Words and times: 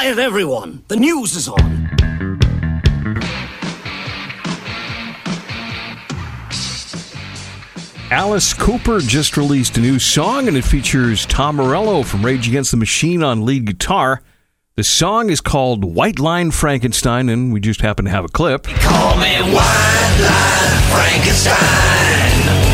Quiet, 0.00 0.20
everyone! 0.20 0.84
The 0.86 0.94
news 0.94 1.34
is 1.34 1.48
on! 1.48 1.88
Alice 8.12 8.54
Cooper 8.54 9.00
just 9.00 9.36
released 9.36 9.76
a 9.76 9.80
new 9.80 9.98
song 9.98 10.46
and 10.46 10.56
it 10.56 10.62
features 10.62 11.26
Tom 11.26 11.56
Morello 11.56 12.04
from 12.04 12.24
Rage 12.24 12.46
Against 12.46 12.70
the 12.70 12.76
Machine 12.76 13.24
on 13.24 13.44
lead 13.44 13.64
guitar. 13.64 14.22
The 14.76 14.84
song 14.84 15.30
is 15.30 15.40
called 15.40 15.82
White 15.82 16.20
Line 16.20 16.52
Frankenstein, 16.52 17.28
and 17.28 17.52
we 17.52 17.58
just 17.58 17.80
happen 17.80 18.04
to 18.04 18.10
have 18.12 18.24
a 18.24 18.28
clip. 18.28 18.66
Call 18.66 19.16
me 19.16 19.34
White 19.52 20.18
Line 20.22 20.80
Frankenstein. 20.92 22.67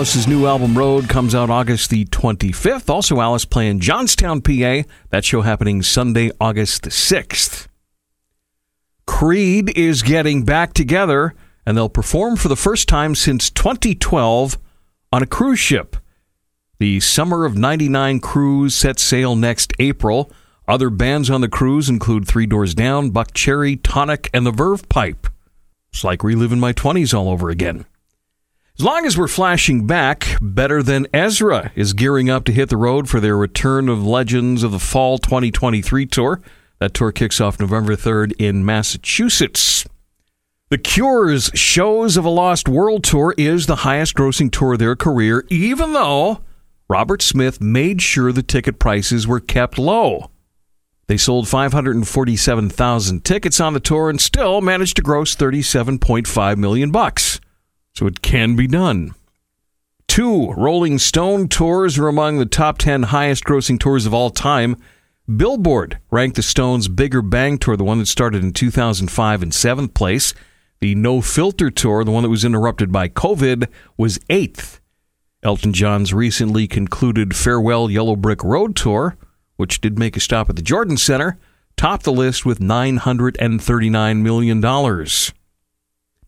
Alice's 0.00 0.26
new 0.26 0.46
album 0.46 0.78
Road 0.78 1.10
comes 1.10 1.34
out 1.34 1.50
August 1.50 1.90
the 1.90 2.06
25th. 2.06 2.88
Also, 2.88 3.20
Alice 3.20 3.44
playing 3.44 3.80
Johnstown, 3.80 4.40
PA. 4.40 4.84
That 5.10 5.26
show 5.26 5.42
happening 5.42 5.82
Sunday, 5.82 6.30
August 6.40 6.84
the 6.84 6.88
6th. 6.88 7.66
Creed 9.06 9.76
is 9.76 10.00
getting 10.00 10.42
back 10.46 10.72
together 10.72 11.34
and 11.66 11.76
they'll 11.76 11.90
perform 11.90 12.36
for 12.36 12.48
the 12.48 12.56
first 12.56 12.88
time 12.88 13.14
since 13.14 13.50
2012 13.50 14.56
on 15.12 15.22
a 15.22 15.26
cruise 15.26 15.58
ship. 15.58 15.98
The 16.78 17.00
Summer 17.00 17.44
of 17.44 17.58
99 17.58 18.20
cruise 18.20 18.74
sets 18.74 19.02
sail 19.02 19.36
next 19.36 19.74
April. 19.78 20.32
Other 20.66 20.88
bands 20.88 21.28
on 21.28 21.42
the 21.42 21.48
cruise 21.48 21.90
include 21.90 22.26
Three 22.26 22.46
Doors 22.46 22.74
Down, 22.74 23.10
Buckcherry, 23.10 23.78
Tonic, 23.82 24.30
and 24.32 24.46
the 24.46 24.50
Verve 24.50 24.88
Pipe. 24.88 25.26
It's 25.92 26.04
like 26.04 26.24
reliving 26.24 26.58
my 26.58 26.72
20s 26.72 27.12
all 27.12 27.28
over 27.28 27.50
again. 27.50 27.84
As 28.80 28.84
long 28.84 29.04
as 29.04 29.18
we're 29.18 29.28
flashing 29.28 29.86
back, 29.86 30.38
Better 30.40 30.82
Than 30.82 31.06
Ezra 31.12 31.70
is 31.74 31.92
gearing 31.92 32.30
up 32.30 32.46
to 32.46 32.52
hit 32.52 32.70
the 32.70 32.78
road 32.78 33.10
for 33.10 33.20
their 33.20 33.36
Return 33.36 33.90
of 33.90 34.06
Legends 34.06 34.62
of 34.62 34.72
the 34.72 34.78
Fall 34.78 35.18
2023 35.18 36.06
tour. 36.06 36.40
That 36.78 36.94
tour 36.94 37.12
kicks 37.12 37.42
off 37.42 37.60
November 37.60 37.94
3rd 37.94 38.32
in 38.38 38.64
Massachusetts. 38.64 39.86
The 40.70 40.78
Cure's 40.78 41.50
Shows 41.52 42.16
of 42.16 42.24
a 42.24 42.30
Lost 42.30 42.70
World 42.70 43.04
tour 43.04 43.34
is 43.36 43.66
the 43.66 43.76
highest 43.84 44.14
grossing 44.14 44.50
tour 44.50 44.72
of 44.72 44.78
their 44.78 44.96
career, 44.96 45.44
even 45.50 45.92
though 45.92 46.40
Robert 46.88 47.20
Smith 47.20 47.60
made 47.60 48.00
sure 48.00 48.32
the 48.32 48.42
ticket 48.42 48.78
prices 48.78 49.26
were 49.26 49.40
kept 49.40 49.78
low. 49.78 50.30
They 51.06 51.18
sold 51.18 51.48
547,000 51.48 53.24
tickets 53.26 53.60
on 53.60 53.74
the 53.74 53.80
tour 53.80 54.08
and 54.08 54.18
still 54.18 54.62
managed 54.62 54.96
to 54.96 55.02
gross 55.02 55.36
37.5 55.36 56.56
million 56.56 56.90
bucks. 56.90 57.42
So 57.94 58.06
it 58.06 58.22
can 58.22 58.56
be 58.56 58.66
done. 58.66 59.14
Two 60.08 60.52
Rolling 60.54 60.98
Stone 60.98 61.48
tours 61.48 61.98
are 61.98 62.08
among 62.08 62.38
the 62.38 62.46
top 62.46 62.78
10 62.78 63.04
highest 63.04 63.44
grossing 63.44 63.78
tours 63.78 64.06
of 64.06 64.14
all 64.14 64.30
time. 64.30 64.76
Billboard 65.36 65.98
ranked 66.10 66.36
the 66.36 66.42
Stones' 66.42 66.88
Bigger 66.88 67.22
Bang 67.22 67.58
tour, 67.58 67.76
the 67.76 67.84
one 67.84 67.98
that 68.00 68.06
started 68.06 68.42
in 68.42 68.52
2005, 68.52 69.42
in 69.42 69.52
seventh 69.52 69.94
place. 69.94 70.34
The 70.80 70.94
No 70.94 71.20
Filter 71.20 71.70
Tour, 71.70 72.02
the 72.04 72.10
one 72.10 72.22
that 72.24 72.30
was 72.30 72.44
interrupted 72.44 72.90
by 72.90 73.08
COVID, 73.08 73.68
was 73.96 74.18
eighth. 74.28 74.80
Elton 75.42 75.72
John's 75.72 76.12
recently 76.12 76.66
concluded 76.66 77.36
Farewell 77.36 77.90
Yellow 77.90 78.16
Brick 78.16 78.42
Road 78.42 78.74
Tour, 78.74 79.16
which 79.56 79.80
did 79.80 79.98
make 79.98 80.16
a 80.16 80.20
stop 80.20 80.50
at 80.50 80.56
the 80.56 80.62
Jordan 80.62 80.96
Center, 80.96 81.38
topped 81.76 82.04
the 82.04 82.12
list 82.12 82.44
with 82.44 82.58
$939 82.58 84.22
million. 84.22 84.60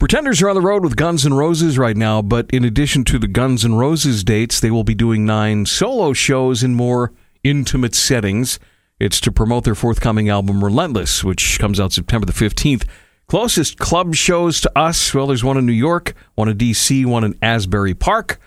Pretenders 0.03 0.43
are 0.43 0.49
on 0.49 0.57
the 0.57 0.61
road 0.61 0.83
with 0.83 0.97
Guns 0.97 1.25
N' 1.25 1.33
Roses 1.35 1.79
right 1.79 1.97
now, 1.97 2.21
but 2.21 2.51
in 2.51 2.65
addition 2.65 3.05
to 3.05 3.21
the 3.21 3.29
Guns 3.29 3.65
N' 3.65 3.77
Roses 3.77 4.25
dates, 4.25 4.59
they 4.59 4.73
will 4.73 4.83
be 4.83 4.97
doing 4.97 5.25
nine 5.25 5.65
solo 5.65 6.13
shows 6.13 6.65
in 6.65 6.75
more 6.75 7.13
intimate 7.45 7.95
settings. 7.95 8.59
It's 8.99 9.21
to 9.21 9.31
promote 9.31 9.63
their 9.63 9.77
forthcoming 9.77 10.29
album 10.29 10.65
Relentless, 10.65 11.23
which 11.23 11.57
comes 11.61 11.79
out 11.79 11.93
September 11.93 12.27
the 12.27 12.33
15th. 12.33 12.85
Closest 13.29 13.79
club 13.79 14.17
shows 14.17 14.61
to 14.63 14.77
us, 14.77 15.15
well, 15.15 15.29
there's 15.29 15.45
one 15.45 15.57
in 15.57 15.67
New 15.67 15.73
York, 15.73 16.15
one 16.35 16.49
in 16.49 16.57
D.C., 16.57 17.05
one 17.05 17.23
in 17.23 17.39
Asbury 17.41 17.95
Park. 17.95 18.41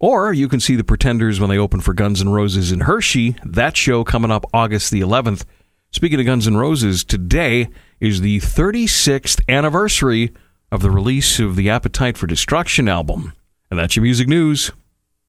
Or 0.00 0.32
you 0.32 0.48
can 0.48 0.58
see 0.58 0.74
the 0.74 0.82
Pretenders 0.82 1.38
when 1.38 1.48
they 1.48 1.58
open 1.58 1.80
for 1.80 1.94
Guns 1.94 2.20
N' 2.20 2.30
Roses 2.30 2.72
in 2.72 2.80
Hershey. 2.80 3.36
That 3.44 3.76
show 3.76 4.02
coming 4.02 4.32
up 4.32 4.46
August 4.52 4.90
the 4.90 5.02
11th. 5.02 5.44
Speaking 5.92 6.18
of 6.18 6.26
Guns 6.26 6.48
N' 6.48 6.56
Roses, 6.56 7.04
today 7.04 7.68
is 8.00 8.20
the 8.20 8.40
36th 8.40 9.40
anniversary 9.48 10.32
of 10.70 10.82
the 10.82 10.90
release 10.90 11.38
of 11.38 11.56
the 11.56 11.70
Appetite 11.70 12.18
for 12.18 12.26
Destruction 12.26 12.88
album. 12.88 13.32
And 13.70 13.78
that's 13.78 13.96
your 13.96 14.02
music 14.02 14.28
news. 14.28 14.72